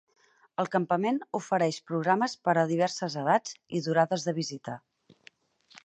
[0.61, 4.81] El campament ofereix programes per a diverses edats i durades de visita.